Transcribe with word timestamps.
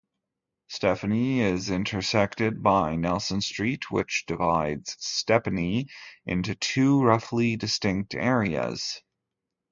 Stepney 0.67 1.41
is 1.41 1.69
intersected 1.69 2.63
by 2.63 2.95
Nelson 2.95 3.39
Street 3.39 3.91
which 3.91 4.25
divides 4.25 4.97
Stepney 4.99 5.89
into 6.25 6.55
two 6.55 7.03
roughly 7.03 7.55
distinct 7.55 8.15
areas. 8.15 9.03